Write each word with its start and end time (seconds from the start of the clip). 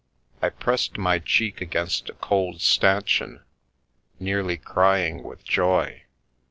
I 0.41 0.49
pressed 0.49 0.97
my 0.97 1.19
cheek 1.19 1.61
against 1.61 2.09
a 2.09 2.13
cold 2.13 2.59
stanchion, 2.61 3.43
nearly 4.19 4.57
crying 4.57 5.21
with 5.21 5.43
joy. 5.43 6.05